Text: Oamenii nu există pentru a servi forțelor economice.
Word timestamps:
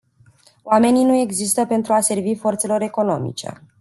Oamenii 0.63 1.03
nu 1.03 1.13
există 1.13 1.65
pentru 1.65 1.93
a 1.93 1.99
servi 1.99 2.35
forțelor 2.35 2.81
economice. 2.81 3.61